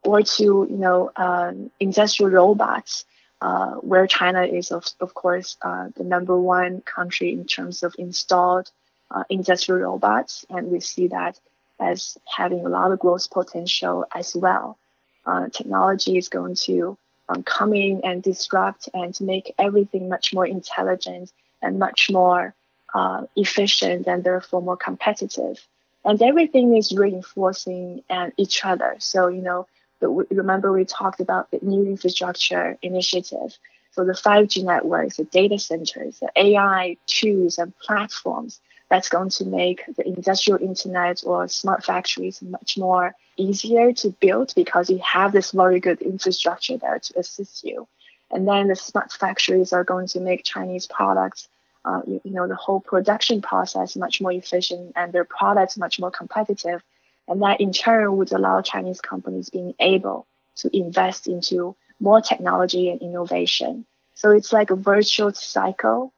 Or 0.03 0.23
to 0.23 0.67
you 0.71 0.79
know 0.79 1.11
um, 1.15 1.71
industrial 1.79 2.31
robots, 2.31 3.05
uh, 3.43 3.73
where 3.75 4.07
China 4.07 4.45
is 4.45 4.71
of 4.71 4.87
of 4.99 5.13
course 5.13 5.59
uh, 5.61 5.89
the 5.95 6.05
number 6.05 6.39
one 6.39 6.81
country 6.81 7.35
in 7.35 7.45
terms 7.45 7.83
of 7.83 7.95
installed 7.99 8.71
uh, 9.11 9.25
industrial 9.29 9.79
robots, 9.79 10.47
and 10.49 10.69
we 10.69 10.81
see 10.81 11.09
that 11.09 11.39
as 11.81 12.19
having 12.27 12.65
a 12.65 12.69
lot 12.69 12.93
of 12.93 12.99
growth 12.99 13.31
potential 13.31 14.05
as 14.15 14.37
well. 14.37 14.79
Uh, 15.27 15.49
technology 15.49 16.17
is 16.17 16.29
going 16.29 16.55
to 16.55 16.97
um, 17.29 17.43
come 17.43 17.75
in 17.75 18.01
and 18.05 18.23
disrupt 18.23 18.89
and 18.93 19.19
make 19.21 19.55
everything 19.59 20.09
much 20.09 20.33
more 20.35 20.47
intelligent 20.47 21.33
and 21.63 21.79
much 21.79 22.11
more 22.11 22.55
uh, 22.95 23.23
efficient 23.37 24.07
and 24.07 24.25
therefore 24.25 24.63
more 24.63 24.77
competitive. 24.77 25.59
And 26.05 26.21
everything 26.23 26.77
is 26.77 26.93
reinforcing 26.93 28.03
and 28.09 28.33
each 28.37 28.65
other. 28.65 28.97
So, 28.99 29.29
you 29.29 29.43
know, 29.43 29.67
remember 30.01 30.73
we 30.73 30.85
talked 30.85 31.21
about 31.21 31.51
the 31.51 31.59
new 31.63 31.85
infrastructure 31.85 32.79
initiative. 32.83 33.57
So 33.93 34.05
the 34.05 34.13
5G 34.13 34.65
networks, 34.65 35.19
the 35.19 35.25
data 35.25 35.59
centers, 35.59 36.21
the 36.21 36.31
AI 36.37 36.97
tools 37.07 37.59
and 37.59 37.77
platforms 37.79 38.61
that's 38.91 39.09
going 39.09 39.31
to 39.31 39.45
make 39.45 39.85
the 39.97 40.07
industrial 40.07 40.61
internet 40.61 41.23
or 41.25 41.47
smart 41.49 41.85
factories 41.85 42.43
much 42.43 42.77
more 42.77 43.15
easier 43.37 43.93
to 43.93 44.11
build 44.11 44.53
because 44.57 44.91
you 44.91 44.99
have 44.99 45.33
this 45.33 45.53
very 45.53 45.79
good 45.79 46.03
infrastructure 46.03 46.77
there 46.77 46.99
to 46.99 47.19
assist 47.19 47.65
you. 47.65 47.87
And 48.33 48.47
then 48.47 48.69
the 48.69 48.77
smart 48.77 49.13
factories 49.13 49.73
are 49.73 49.85
going 49.85 50.09
to 50.09 50.21
make 50.21 50.45
Chinese 50.45 50.87
products, 50.87 51.49
uh, 51.85 52.03
you, 52.07 52.21
you 52.25 52.33
know, 52.33 52.49
the 52.49 52.57
whole 52.57 52.81
production 52.81 53.41
process 53.41 53.97
much 53.97 54.21
more 54.21 54.33
efficient 54.33 54.93
and 54.97 55.13
their 55.13 55.25
products 55.25 55.79
much 55.79 55.99
more 56.01 56.11
competitive. 56.11 56.83
And 57.29 57.41
that 57.43 57.61
in 57.61 57.73
turn 57.73 58.17
would 58.17 58.33
allow 58.33 58.61
Chinese 58.61 59.01
companies 59.01 59.51
being 59.51 59.75
able 59.79 60.27
to 60.57 60.77
invest 60.77 61.29
into 61.29 61.77
more 62.01 62.21
technology 62.21 62.91
and 62.91 63.01
innovation. 63.01 63.87
So 64.15 64.33
it's 64.33 64.53
like 64.53 64.71
a 64.71 64.77
virtual 64.77 65.33
cycle. 65.33 66.13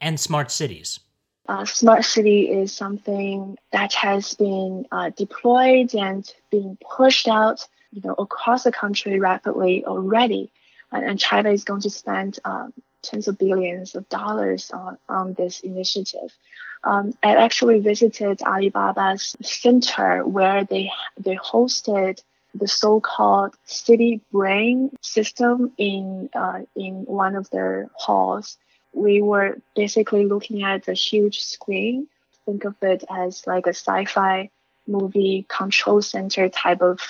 And 0.00 0.18
smart 0.18 0.50
cities. 0.50 0.98
Uh, 1.46 1.64
smart 1.64 2.04
city 2.04 2.50
is 2.50 2.72
something 2.72 3.58
that 3.70 3.92
has 3.92 4.34
been 4.34 4.86
uh, 4.90 5.10
deployed 5.10 5.94
and 5.94 6.32
being 6.50 6.78
pushed 6.96 7.28
out, 7.28 7.66
you 7.92 8.00
know, 8.02 8.14
across 8.14 8.64
the 8.64 8.72
country 8.72 9.20
rapidly 9.20 9.84
already. 9.84 10.50
And, 10.90 11.04
and 11.04 11.18
China 11.18 11.50
is 11.50 11.64
going 11.64 11.82
to 11.82 11.90
spend 11.90 12.38
um, 12.44 12.72
tens 13.02 13.28
of 13.28 13.36
billions 13.36 13.94
of 13.94 14.08
dollars 14.08 14.70
on, 14.70 14.96
on 15.08 15.34
this 15.34 15.60
initiative. 15.60 16.32
Um, 16.82 17.14
I 17.22 17.36
actually 17.36 17.80
visited 17.80 18.40
Alibaba's 18.40 19.36
center 19.42 20.26
where 20.26 20.64
they 20.64 20.90
they 21.18 21.36
hosted 21.36 22.22
the 22.54 22.68
so-called 22.68 23.54
city 23.64 24.20
brain 24.30 24.90
system 25.00 25.72
in 25.76 26.28
uh, 26.34 26.60
in 26.76 27.04
one 27.06 27.36
of 27.36 27.50
their 27.50 27.90
halls 27.94 28.58
we 28.94 29.20
were 29.22 29.58
basically 29.74 30.24
looking 30.26 30.62
at 30.62 30.88
a 30.88 30.92
huge 30.92 31.40
screen. 31.40 32.06
Think 32.46 32.64
of 32.64 32.76
it 32.82 33.04
as 33.10 33.46
like 33.46 33.66
a 33.66 33.70
sci-fi 33.74 34.50
movie 34.86 35.46
control 35.48 36.02
center 36.02 36.48
type 36.48 36.82
of, 36.82 37.00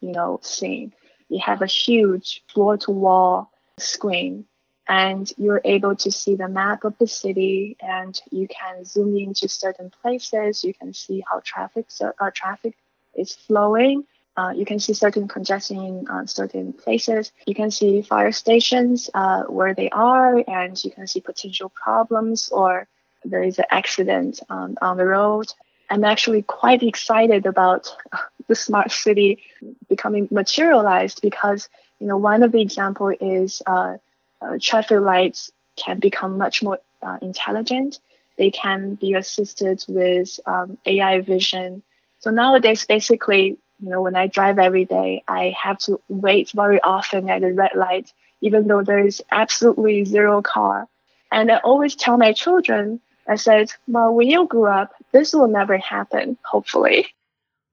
you 0.00 0.12
know, 0.12 0.40
scene. 0.42 0.92
You 1.28 1.40
have 1.40 1.62
a 1.62 1.66
huge 1.66 2.42
floor-to-wall 2.52 3.50
screen, 3.78 4.44
and 4.86 5.32
you're 5.38 5.62
able 5.64 5.96
to 5.96 6.12
see 6.12 6.36
the 6.36 6.48
map 6.48 6.84
of 6.84 6.96
the 6.98 7.08
city, 7.08 7.76
and 7.80 8.20
you 8.30 8.46
can 8.46 8.84
zoom 8.84 9.16
into 9.16 9.48
certain 9.48 9.90
places. 10.02 10.62
You 10.62 10.74
can 10.74 10.92
see 10.92 11.24
how 11.28 11.40
traffic 11.40 11.86
so, 11.88 12.12
uh, 12.20 12.30
traffic 12.32 12.76
is 13.14 13.34
flowing 13.34 14.04
uh, 14.36 14.52
you 14.54 14.64
can 14.64 14.78
see 14.78 14.92
certain 14.92 15.28
congestion 15.28 15.78
in 15.78 16.08
uh, 16.08 16.26
certain 16.26 16.72
places. 16.72 17.32
You 17.46 17.54
can 17.54 17.70
see 17.70 18.02
fire 18.02 18.32
stations 18.32 19.08
uh, 19.14 19.44
where 19.44 19.74
they 19.74 19.90
are, 19.90 20.42
and 20.48 20.82
you 20.84 20.90
can 20.90 21.06
see 21.06 21.20
potential 21.20 21.68
problems 21.70 22.48
or 22.50 22.88
there 23.24 23.42
is 23.42 23.58
an 23.58 23.64
accident 23.70 24.40
um, 24.50 24.76
on 24.82 24.96
the 24.96 25.06
road. 25.06 25.52
I'm 25.88 26.04
actually 26.04 26.42
quite 26.42 26.82
excited 26.82 27.46
about 27.46 27.94
the 28.48 28.54
smart 28.54 28.90
city 28.90 29.42
becoming 29.88 30.28
materialized 30.30 31.20
because 31.22 31.68
you 32.00 32.06
know 32.06 32.16
one 32.16 32.42
of 32.42 32.52
the 32.52 32.60
example 32.60 33.08
is 33.08 33.62
uh, 33.66 33.96
uh, 34.40 34.58
traffic 34.60 35.00
lights 35.00 35.52
can 35.76 35.98
become 35.98 36.38
much 36.38 36.62
more 36.62 36.78
uh, 37.02 37.18
intelligent. 37.22 38.00
They 38.36 38.50
can 38.50 38.96
be 38.96 39.14
assisted 39.14 39.84
with 39.88 40.40
um, 40.44 40.76
AI 40.86 41.20
vision. 41.20 41.82
So 42.18 42.30
nowadays, 42.30 42.84
basically, 42.84 43.58
you 43.84 43.90
know, 43.90 44.00
when 44.00 44.16
I 44.16 44.28
drive 44.28 44.58
every 44.58 44.86
day, 44.86 45.22
I 45.28 45.54
have 45.62 45.78
to 45.80 46.00
wait 46.08 46.52
very 46.52 46.80
often 46.80 47.28
at 47.28 47.42
the 47.42 47.52
red 47.52 47.72
light, 47.76 48.10
even 48.40 48.66
though 48.66 48.82
there 48.82 49.06
is 49.06 49.22
absolutely 49.30 50.06
zero 50.06 50.40
car. 50.40 50.88
And 51.30 51.52
I 51.52 51.58
always 51.58 51.94
tell 51.94 52.16
my 52.16 52.32
children, 52.32 53.00
I 53.28 53.36
said, 53.36 53.70
well, 53.86 54.14
when 54.14 54.28
you 54.28 54.46
grow 54.46 54.72
up, 54.72 54.94
this 55.12 55.34
will 55.34 55.48
never 55.48 55.76
happen, 55.76 56.38
hopefully. 56.46 57.08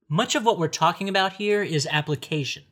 Much 0.10 0.36
of 0.36 0.44
what 0.44 0.60
we're 0.60 0.68
talking 0.68 1.08
about 1.08 1.34
here 1.34 1.64
is 1.64 1.88
application. 1.90 2.64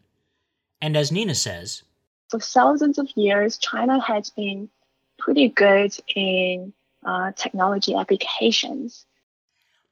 And 0.82 0.98
as 0.98 1.10
Nina 1.10 1.36
says, 1.36 1.84
for 2.30 2.42
thousands 2.42 2.98
of 2.98 3.10
years, 3.16 3.58
China 3.58 4.02
has 4.02 4.32
been 4.32 4.70
pretty 5.18 5.48
good 5.48 5.96
in 6.14 6.74
uh, 7.06 7.32
technology 7.38 7.96
applications. 7.96 9.06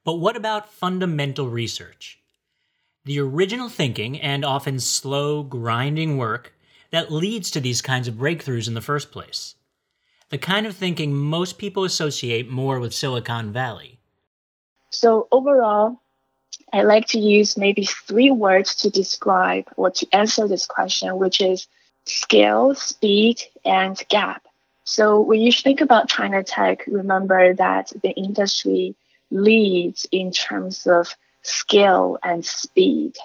But 0.04 0.16
what 0.16 0.36
about 0.36 0.70
fundamental 0.70 1.48
research? 1.48 2.18
The 3.08 3.18
original 3.18 3.70
thinking 3.70 4.20
and 4.20 4.44
often 4.44 4.78
slow, 4.78 5.42
grinding 5.42 6.18
work 6.18 6.52
that 6.90 7.10
leads 7.10 7.50
to 7.50 7.58
these 7.58 7.80
kinds 7.80 8.06
of 8.06 8.14
breakthroughs 8.14 8.68
in 8.68 8.74
the 8.74 8.82
first 8.82 9.10
place. 9.10 9.54
The 10.28 10.36
kind 10.36 10.66
of 10.66 10.76
thinking 10.76 11.16
most 11.16 11.56
people 11.56 11.84
associate 11.84 12.50
more 12.50 12.78
with 12.78 12.92
Silicon 12.92 13.50
Valley. 13.50 13.98
So, 14.90 15.26
overall, 15.32 16.02
I 16.70 16.82
like 16.82 17.06
to 17.08 17.18
use 17.18 17.56
maybe 17.56 17.86
three 17.86 18.30
words 18.30 18.74
to 18.82 18.90
describe 18.90 19.64
or 19.76 19.90
to 19.90 20.06
answer 20.12 20.46
this 20.46 20.66
question, 20.66 21.16
which 21.16 21.40
is 21.40 21.66
scale, 22.04 22.74
speed, 22.74 23.40
and 23.64 23.96
gap. 24.10 24.46
So, 24.84 25.18
when 25.18 25.40
you 25.40 25.50
think 25.50 25.80
about 25.80 26.10
China 26.10 26.44
Tech, 26.44 26.86
remember 26.86 27.54
that 27.54 27.90
the 28.02 28.10
industry 28.10 28.94
leads 29.30 30.06
in 30.12 30.30
terms 30.30 30.86
of 30.86 31.16
scale 31.42 32.18
and 32.22 32.44
speed, 32.44 33.16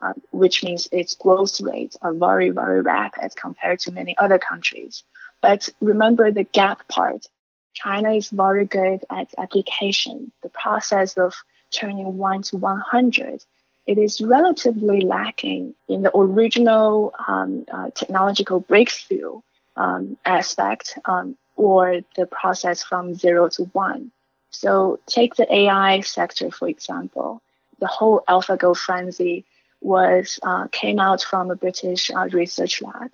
uh, 0.00 0.12
which 0.30 0.62
means 0.64 0.88
its 0.92 1.14
growth 1.14 1.60
rates 1.60 1.96
are 2.02 2.12
very, 2.12 2.50
very 2.50 2.80
rapid 2.80 3.34
compared 3.36 3.78
to 3.80 3.92
many 3.92 4.16
other 4.18 4.38
countries. 4.38 5.04
But 5.40 5.68
remember 5.80 6.30
the 6.30 6.44
gap 6.44 6.88
part. 6.88 7.26
China 7.74 8.12
is 8.12 8.28
very 8.28 8.66
good 8.66 9.04
at 9.10 9.32
application, 9.38 10.30
the 10.42 10.50
process 10.50 11.16
of 11.16 11.34
turning 11.70 12.18
1 12.18 12.42
to 12.42 12.56
100. 12.58 13.44
It 13.86 13.98
is 13.98 14.20
relatively 14.20 15.00
lacking 15.00 15.74
in 15.88 16.02
the 16.02 16.16
original 16.16 17.14
um, 17.26 17.64
uh, 17.72 17.90
technological 17.94 18.60
breakthrough 18.60 19.40
um, 19.76 20.18
aspect 20.24 20.98
um, 21.06 21.36
or 21.56 22.02
the 22.16 22.26
process 22.26 22.82
from 22.82 23.14
0 23.14 23.48
to 23.50 23.64
1. 23.64 24.12
So 24.50 25.00
take 25.06 25.34
the 25.34 25.52
AI 25.52 26.00
sector, 26.00 26.50
for 26.50 26.68
example 26.68 27.42
the 27.82 27.88
whole 27.88 28.22
AlphaGo 28.28 28.76
frenzy 28.76 29.44
was 29.80 30.38
uh, 30.44 30.68
came 30.70 31.00
out 31.00 31.20
from 31.20 31.50
a 31.50 31.56
British 31.56 32.12
uh, 32.12 32.28
research 32.32 32.80
lab. 32.80 33.10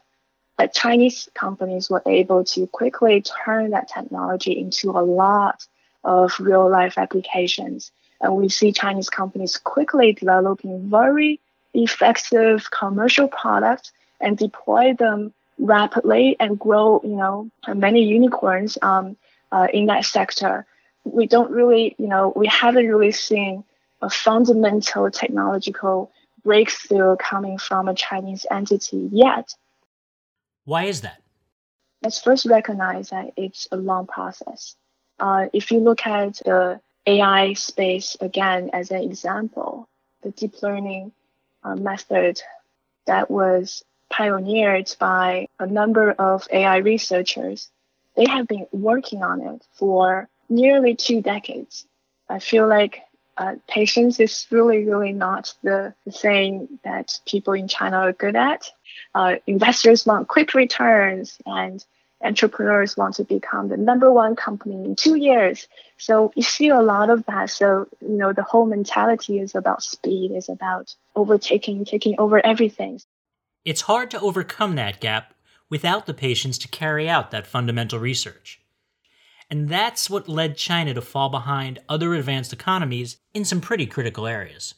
But 0.58 0.74
Chinese 0.74 1.26
companies 1.32 1.88
were 1.88 2.02
able 2.04 2.44
to 2.52 2.66
quickly 2.66 3.22
turn 3.22 3.70
that 3.70 3.88
technology 3.88 4.52
into 4.60 4.90
a 4.90 5.00
lot 5.00 5.66
of 6.04 6.38
real 6.38 6.68
life 6.68 6.98
applications. 6.98 7.92
And 8.20 8.36
we 8.36 8.50
see 8.50 8.72
Chinese 8.72 9.08
companies 9.08 9.56
quickly 9.56 10.12
developing 10.12 10.90
very 10.90 11.40
effective 11.72 12.70
commercial 12.70 13.28
products 13.28 13.90
and 14.20 14.36
deploy 14.36 14.92
them 14.92 15.32
rapidly 15.58 16.36
and 16.38 16.58
grow, 16.58 17.00
you 17.02 17.16
know, 17.16 17.50
many 17.74 18.02
unicorns 18.04 18.76
um, 18.82 19.16
uh, 19.50 19.68
in 19.72 19.86
that 19.86 20.04
sector. 20.04 20.66
We 21.04 21.26
don't 21.26 21.50
really, 21.50 21.94
you 21.98 22.08
know, 22.08 22.34
we 22.36 22.48
haven't 22.48 22.86
really 22.86 23.12
seen 23.12 23.64
a 24.00 24.10
fundamental 24.10 25.10
technological 25.10 26.10
breakthrough 26.44 27.16
coming 27.16 27.58
from 27.58 27.88
a 27.88 27.94
Chinese 27.94 28.46
entity 28.50 29.08
yet. 29.12 29.54
Why 30.64 30.84
is 30.84 31.00
that? 31.02 31.20
Let's 32.02 32.20
first 32.20 32.46
recognize 32.46 33.10
that 33.10 33.32
it's 33.36 33.66
a 33.72 33.76
long 33.76 34.06
process. 34.06 34.76
Uh, 35.18 35.46
if 35.52 35.70
you 35.72 35.80
look 35.80 36.06
at 36.06 36.34
the 36.44 36.80
AI 37.06 37.54
space 37.54 38.16
again 38.20 38.70
as 38.72 38.90
an 38.90 39.02
example, 39.02 39.88
the 40.22 40.30
deep 40.30 40.62
learning 40.62 41.12
uh, 41.64 41.74
method 41.74 42.40
that 43.06 43.30
was 43.30 43.82
pioneered 44.10 44.94
by 44.98 45.48
a 45.58 45.66
number 45.66 46.12
of 46.12 46.46
AI 46.50 46.76
researchers. 46.78 47.70
They 48.16 48.26
have 48.26 48.46
been 48.46 48.66
working 48.72 49.22
on 49.22 49.40
it 49.42 49.62
for 49.72 50.28
nearly 50.48 50.94
two 50.94 51.20
decades. 51.20 51.86
I 52.28 52.38
feel 52.38 52.68
like 52.68 53.02
uh, 53.38 53.54
patience 53.68 54.18
is 54.18 54.46
really, 54.50 54.84
really 54.84 55.12
not 55.12 55.54
the, 55.62 55.94
the 56.04 56.10
thing 56.10 56.80
that 56.84 57.20
people 57.24 57.54
in 57.54 57.68
China 57.68 57.98
are 57.98 58.12
good 58.12 58.34
at. 58.34 58.70
Uh, 59.14 59.36
investors 59.46 60.04
want 60.04 60.26
quick 60.26 60.54
returns 60.54 61.38
and 61.46 61.84
entrepreneurs 62.20 62.96
want 62.96 63.14
to 63.14 63.24
become 63.24 63.68
the 63.68 63.76
number 63.76 64.10
one 64.10 64.34
company 64.34 64.84
in 64.84 64.96
two 64.96 65.14
years. 65.14 65.68
So 65.98 66.32
you 66.34 66.42
see 66.42 66.68
a 66.68 66.82
lot 66.82 67.10
of 67.10 67.24
that. 67.26 67.50
So, 67.50 67.86
you 68.00 68.16
know, 68.16 68.32
the 68.32 68.42
whole 68.42 68.66
mentality 68.66 69.38
is 69.38 69.54
about 69.54 69.84
speed, 69.84 70.32
is 70.32 70.48
about 70.48 70.94
overtaking, 71.14 71.84
taking 71.84 72.16
over 72.18 72.44
everything. 72.44 73.00
It's 73.64 73.82
hard 73.82 74.10
to 74.10 74.20
overcome 74.20 74.74
that 74.74 75.00
gap 75.00 75.32
without 75.70 76.06
the 76.06 76.14
patience 76.14 76.58
to 76.58 76.68
carry 76.68 77.08
out 77.08 77.30
that 77.30 77.46
fundamental 77.46 78.00
research. 78.00 78.60
And 79.50 79.68
that's 79.68 80.10
what 80.10 80.28
led 80.28 80.56
China 80.56 80.92
to 80.94 81.00
fall 81.00 81.30
behind 81.30 81.78
other 81.88 82.14
advanced 82.14 82.52
economies 82.52 83.16
in 83.32 83.44
some 83.44 83.60
pretty 83.60 83.86
critical 83.86 84.26
areas. 84.26 84.74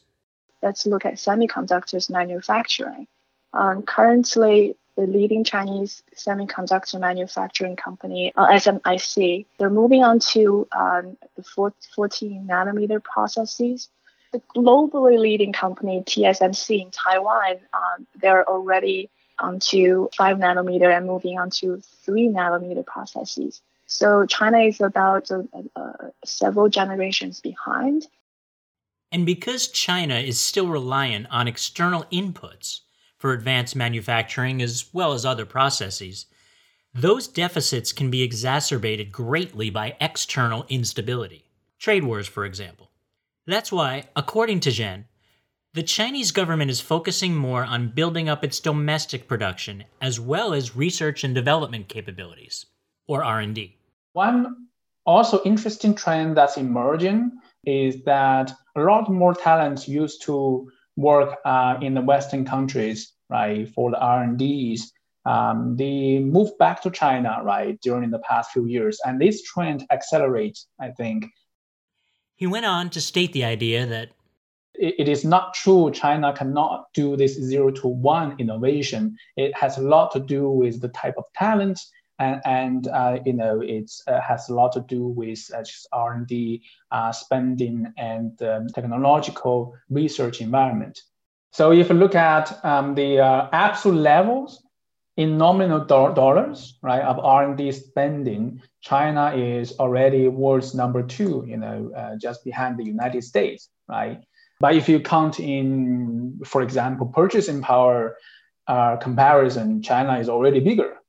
Let's 0.61 0.85
look 0.85 1.05
at 1.05 1.15
semiconductors 1.15 2.09
manufacturing. 2.09 3.07
Um, 3.53 3.81
currently, 3.81 4.75
the 4.95 5.07
leading 5.07 5.43
Chinese 5.43 6.03
semiconductor 6.15 6.99
manufacturing 6.99 7.75
company, 7.75 8.31
uh, 8.35 8.47
SMIC, 8.49 9.45
they're 9.57 9.69
moving 9.69 10.03
on 10.03 10.19
to 10.19 10.67
um, 10.71 11.17
the 11.35 11.43
14 11.43 12.47
nanometer 12.49 13.03
processes. 13.03 13.89
The 14.31 14.41
globally 14.55 15.19
leading 15.19 15.51
company, 15.51 16.03
TSMC 16.05 16.83
in 16.83 16.91
Taiwan, 16.91 17.57
um, 17.73 18.07
they're 18.15 18.47
already 18.47 19.09
onto 19.39 20.07
5 20.15 20.37
nanometer 20.37 20.95
and 20.95 21.05
moving 21.05 21.39
on 21.39 21.49
to 21.49 21.81
3 22.05 22.29
nanometer 22.29 22.85
processes. 22.85 23.61
So 23.91 24.25
China 24.25 24.59
is 24.59 24.79
about 24.79 25.29
uh, 25.29 25.43
uh, 25.75 25.91
several 26.23 26.69
generations 26.69 27.41
behind. 27.41 28.07
And 29.11 29.25
because 29.25 29.67
China 29.67 30.15
is 30.15 30.39
still 30.39 30.67
reliant 30.67 31.27
on 31.29 31.49
external 31.49 32.05
inputs, 32.05 32.79
for 33.17 33.33
advanced 33.33 33.75
manufacturing 33.75 34.61
as 34.61 34.85
well 34.93 35.11
as 35.11 35.25
other 35.25 35.45
processes, 35.45 36.25
those 36.93 37.27
deficits 37.27 37.91
can 37.91 38.09
be 38.09 38.23
exacerbated 38.23 39.11
greatly 39.11 39.69
by 39.69 39.97
external 39.99 40.65
instability. 40.69 41.43
Trade 41.77 42.05
wars, 42.05 42.29
for 42.29 42.45
example. 42.45 42.91
That's 43.45 43.73
why, 43.73 44.05
according 44.15 44.61
to 44.61 44.69
Zhen, 44.69 45.03
the 45.73 45.83
Chinese 45.83 46.31
government 46.31 46.71
is 46.71 46.79
focusing 46.79 47.35
more 47.35 47.65
on 47.65 47.89
building 47.89 48.29
up 48.29 48.43
its 48.43 48.61
domestic 48.61 49.27
production 49.27 49.83
as 50.01 50.17
well 50.17 50.53
as 50.53 50.77
research 50.77 51.25
and 51.25 51.35
development 51.35 51.89
capabilities, 51.89 52.65
or 53.05 53.23
R&D. 53.23 53.75
One 54.13 54.67
also 55.05 55.41
interesting 55.43 55.95
trend 55.95 56.37
that's 56.37 56.57
emerging 56.57 57.31
is 57.65 58.03
that 58.03 58.51
a 58.75 58.81
lot 58.81 59.09
more 59.09 59.33
talents 59.33 59.87
used 59.87 60.23
to 60.23 60.69
work 60.95 61.37
uh, 61.45 61.77
in 61.81 61.93
the 61.93 62.01
Western 62.01 62.45
countries, 62.45 63.13
right, 63.29 63.67
for 63.69 63.91
the 63.91 63.99
R&Ds, 63.99 64.91
um, 65.25 65.75
they 65.77 66.19
moved 66.19 66.57
back 66.57 66.81
to 66.81 66.89
China, 66.91 67.39
right, 67.43 67.79
during 67.81 68.09
the 68.09 68.19
past 68.19 68.51
few 68.51 68.65
years. 68.65 68.99
And 69.05 69.21
this 69.21 69.43
trend 69.43 69.85
accelerates, 69.91 70.67
I 70.79 70.89
think. 70.89 71.27
He 72.35 72.47
went 72.47 72.65
on 72.65 72.89
to 72.91 73.01
state 73.01 73.33
the 73.33 73.43
idea 73.43 73.85
that 73.85 74.09
it, 74.73 75.07
is 75.07 75.23
not 75.23 75.53
true 75.53 75.91
China 75.91 76.33
cannot 76.33 76.85
do 76.93 77.15
this 77.15 77.33
zero 77.39 77.69
to 77.71 77.87
one 77.87 78.35
innovation. 78.39 79.15
It 79.37 79.55
has 79.55 79.77
a 79.77 79.81
lot 79.81 80.11
to 80.13 80.19
do 80.19 80.49
with 80.49 80.81
the 80.81 80.87
type 80.89 81.15
of 81.17 81.25
talent 81.35 81.79
and, 82.21 82.41
and 82.45 82.87
uh, 82.87 83.17
you 83.25 83.33
know 83.33 83.61
it 83.61 83.91
uh, 84.07 84.21
has 84.21 84.47
a 84.47 84.53
lot 84.53 84.71
to 84.73 84.81
do 84.81 85.07
with 85.07 85.39
uh, 85.53 85.63
R&D 85.91 86.61
uh, 86.91 87.11
spending 87.11 87.91
and 87.97 88.41
um, 88.43 88.67
technological 88.67 89.75
research 89.89 90.39
environment. 90.39 91.01
So 91.51 91.71
if 91.71 91.89
you 91.89 91.95
look 91.95 92.15
at 92.15 92.63
um, 92.63 92.95
the 92.95 93.19
uh, 93.19 93.49
absolute 93.51 93.99
levels 93.99 94.63
in 95.17 95.37
nominal 95.37 95.79
do- 95.79 96.13
dollars, 96.13 96.77
right, 96.81 97.01
of 97.01 97.19
R&D 97.19 97.71
spending, 97.71 98.61
China 98.81 99.33
is 99.35 99.77
already 99.79 100.27
world's 100.27 100.73
number 100.73 101.03
two, 101.03 101.43
you 101.47 101.57
know, 101.57 101.91
uh, 101.95 102.15
just 102.15 102.45
behind 102.45 102.77
the 102.77 102.85
United 102.85 103.23
States, 103.23 103.69
right? 103.89 104.21
But 104.59 104.75
if 104.75 104.87
you 104.87 104.99
count 104.99 105.39
in, 105.39 106.39
for 106.45 106.61
example, 106.61 107.07
purchasing 107.07 107.61
power 107.61 108.15
comparison, 109.01 109.81
China 109.81 110.17
is 110.19 110.29
already 110.29 110.61
bigger, 110.61 111.00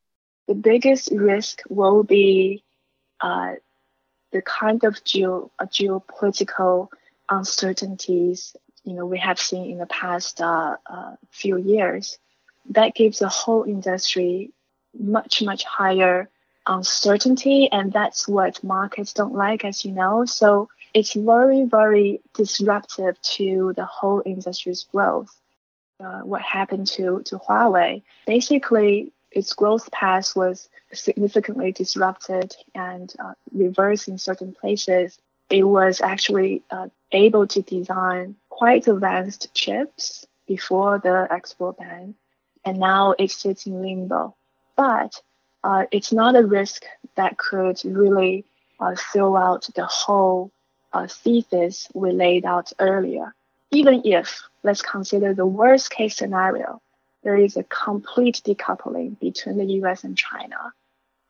the 0.49 0.55
biggest 0.55 1.11
risk 1.13 1.63
will 1.69 2.03
be 2.03 2.63
uh, 3.21 3.55
the 4.33 4.43
kind 4.43 4.85
of 4.85 5.03
geo, 5.05 5.51
uh, 5.59 5.67
geopolitical 5.67 6.89
uncertainties 7.31 8.55
you 8.85 8.95
know 8.95 9.07
we 9.07 9.19
have 9.19 9.39
seen 9.39 9.71
in 9.71 9.79
the 9.79 9.87
past 9.87 10.41
uh, 10.41 10.77
uh, 10.87 11.15
few 11.31 11.57
years. 11.57 12.19
That 12.71 12.95
gives 12.95 13.19
the 13.19 13.29
whole 13.29 13.65
industry 13.65 14.53
much 14.99 15.43
much 15.43 15.65
higher 15.65 16.29
uncertainty, 16.67 17.71
and 17.71 17.93
that's 17.93 18.29
what 18.29 18.63
markets 18.63 19.13
don't 19.13 19.35
like, 19.35 19.65
as 19.65 19.85
you 19.85 19.93
know. 19.93 20.25
So 20.25 20.69
it's 20.95 21.15
very 21.15 21.65
very 21.65 22.21
disruptive 22.35 23.21
to 23.23 23.73
the 23.77 23.85
whole 23.85 24.23
industry's 24.25 24.85
growth. 24.85 25.35
Uh, 26.03 26.21
what 26.21 26.43
happened 26.43 26.87
to 26.89 27.23
to 27.27 27.39
Huawei? 27.39 28.03
Basically, 28.27 29.13
its 29.35 29.53
growth 29.55 29.91
path 29.91 30.37
was 30.37 30.69
significantly 30.93 31.73
disrupted 31.73 32.55
and 32.75 33.13
uh, 33.19 33.33
reversed 33.53 34.09
in 34.09 34.19
certain 34.19 34.53
places. 34.53 35.19
It 35.51 35.65
was 35.65 36.01
actually 36.01 36.63
uh, 36.71 36.89
able 37.13 37.47
to 37.49 37.63
design 37.63 38.37
quite 38.49 38.87
advanced 38.87 39.53
chips 39.55 40.27
before 40.47 40.99
the 40.99 41.27
export 41.31 41.79
ban, 41.79 42.15
and 42.65 42.79
now 42.79 43.15
it 43.19 43.31
sits 43.31 43.67
in 43.67 43.83
limbo. 43.83 44.35
But 44.77 45.21
uh, 45.65 45.85
it's 45.91 46.13
not 46.13 46.37
a 46.37 46.47
risk 46.47 46.85
that 47.17 47.39
could 47.39 47.81
really 47.85 48.45
uh, 48.81 48.95
throw 49.13 49.37
out 49.37 49.69
the 49.75 49.87
whole 49.87 50.51
uh, 50.93 51.07
thesis 51.07 51.89
we 51.95 52.13
laid 52.13 52.45
out 52.45 52.73
earlier. 52.79 53.35
Even 53.71 54.03
if, 54.05 54.43
let's 54.63 54.83
consider 54.83 55.33
the 55.33 55.47
worst 55.47 55.91
case 55.91 56.17
scenario, 56.17 56.81
there 57.23 57.37
is 57.37 57.57
a 57.57 57.65
complete 57.65 58.43
decoupling 58.45 59.19
between 59.21 59.59
the 59.59 59.73
US 59.83 60.05
and 60.05 60.17
China. 60.17 60.73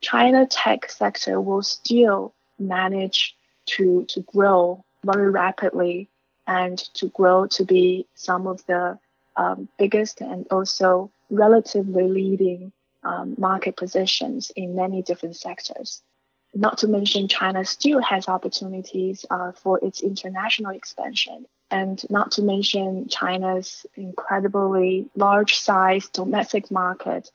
China 0.00 0.46
tech 0.46 0.90
sector 0.90 1.40
will 1.40 1.62
still 1.62 2.34
manage 2.58 3.36
to, 3.66 4.04
to 4.08 4.20
grow 4.22 4.84
very 5.04 5.30
rapidly 5.30 6.08
and 6.46 6.78
to 6.94 7.08
grow 7.08 7.46
to 7.46 7.64
be 7.64 8.06
some 8.14 8.46
of 8.46 8.64
the 8.66 8.98
um, 9.36 9.68
biggest 9.78 10.20
and 10.20 10.46
also 10.50 11.10
relatively 11.30 12.08
leading 12.08 12.72
um, 13.04 13.34
market 13.38 13.76
positions 13.76 14.52
in 14.54 14.76
many 14.76 15.02
different 15.02 15.36
sectors. 15.36 16.02
Not 16.54 16.78
to 16.78 16.88
mention, 16.88 17.28
China 17.28 17.64
still 17.64 18.02
has 18.02 18.28
opportunities 18.28 19.24
uh, 19.30 19.52
for 19.52 19.78
its 19.82 20.02
international 20.02 20.72
expansion 20.72 21.46
and 21.72 22.04
not 22.10 22.32
to 22.32 22.42
mention 22.42 23.08
China's 23.08 23.86
incredibly 23.96 25.08
large 25.16 25.58
size 25.58 26.08
domestic 26.10 26.70
market, 26.70 27.30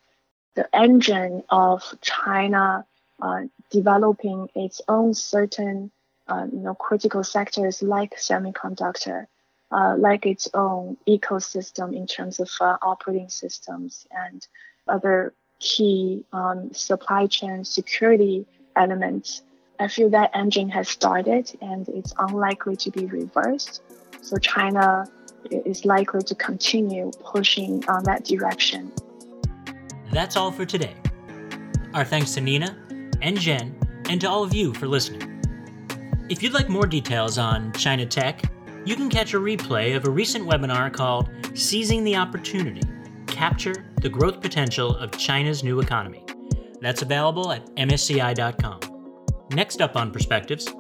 the 0.56 0.74
engine 0.76 1.44
of 1.50 1.84
China 2.02 2.86
uh, 3.22 3.42
developing 3.72 4.48
its 4.56 4.80
own 4.88 5.14
certain 5.14 5.92
uh, 6.28 6.46
you 6.52 6.60
know, 6.60 6.76
critical 6.76 7.24
sectors 7.24 7.82
like 7.82 8.16
semiconductor, 8.16 9.26
uh, 9.72 9.96
like 9.98 10.26
its 10.26 10.48
own 10.54 10.98
ecosystem 11.08 11.96
in 11.96 12.06
terms 12.06 12.40
of 12.40 12.50
uh, 12.62 12.78
operating 12.82 13.30
systems 13.30 14.06
and 14.12 14.48
other 14.88 15.34
key 15.60 16.24
um, 16.32 16.72
supply 16.74 17.26
chain 17.26 17.66
security 17.66 18.46
elements. 18.76 19.42
I 19.80 19.88
feel 19.88 20.10
that 20.12 20.32
engine 20.34 20.70
has 20.70 20.90
started 20.90 21.52
and 21.62 21.88
it's 21.90 22.14
unlikely 22.18 22.76
to 22.78 22.92
be 22.92 23.06
reversed. 23.06 23.82
So 24.22 24.38
China 24.38 25.10
is 25.50 25.86
likely 25.86 26.22
to 26.24 26.36
continue 26.36 27.12
pushing 27.24 27.88
on 27.88 28.04
that 28.04 28.26
direction. 28.26 28.92
That's 30.12 30.36
all 30.36 30.52
for 30.52 30.66
today. 30.66 30.96
Our 31.94 32.06
thanks 32.06 32.34
to 32.36 32.42
Nina 32.42 32.78
and 33.22 33.38
Zhen 33.38 33.74
and 34.10 34.22
to 34.22 34.30
all 34.30 34.44
of 34.44 34.54
you 34.54 34.74
for 34.74 34.88
listening. 34.88 35.34
If 36.30 36.44
you'd 36.44 36.54
like 36.54 36.70
more 36.70 36.86
details 36.86 37.38
on 37.38 37.72
China 37.74 38.06
Tech, 38.06 38.44
you 38.86 38.96
can 38.96 39.10
catch 39.10 39.34
a 39.34 39.38
replay 39.38 39.96
of 39.96 40.06
a 40.06 40.10
recent 40.10 40.48
webinar 40.48 40.92
called 40.92 41.30
Seizing 41.54 42.04
the 42.04 42.16
Opportunity 42.16 42.82
Capture 43.28 43.86
the 44.02 44.10
Growth 44.10 44.42
Potential 44.42 44.96
of 44.98 45.12
China's 45.18 45.64
New 45.64 45.80
Economy. 45.80 46.26
That's 46.82 47.02
available 47.02 47.52
at 47.52 47.66
msci.com. 47.76 48.80
Next 49.52 49.82
up 49.82 49.96
on 49.96 50.12
Perspectives, 50.12 50.74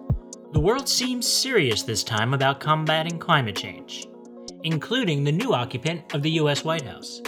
the 0.57 0.63
world 0.63 0.89
seems 0.89 1.27
serious 1.27 1.83
this 1.83 2.03
time 2.03 2.33
about 2.33 2.59
combating 2.59 3.19
climate 3.19 3.55
change. 3.55 4.07
including 4.63 5.23
the 5.23 5.31
new 5.31 5.53
occupant 5.53 6.01
of 6.15 6.23
the 6.23 6.31
US 6.31 6.63
White 6.63 6.81
House. 6.81 7.21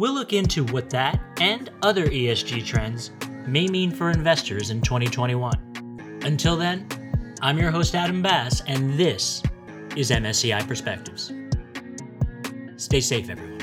We'll 0.00 0.12
look 0.12 0.34
into 0.34 0.64
what 0.66 0.90
that 0.90 1.18
and 1.40 1.70
other 1.80 2.04
ESG 2.04 2.62
trends 2.66 3.10
may 3.46 3.66
mean 3.68 3.90
for 3.90 4.10
investors 4.10 4.68
in 4.68 4.82
2021. 4.82 6.20
Until 6.24 6.58
then, 6.58 6.86
I'm 7.40 7.56
your 7.56 7.70
host, 7.70 7.94
Adam 7.94 8.20
Bass, 8.20 8.60
and 8.66 8.98
this 8.98 9.42
is 9.96 10.10
MSCI 10.10 10.68
Perspectives. 10.68 11.32
Stay 12.76 13.00
safe, 13.00 13.30
everyone. 13.30 13.53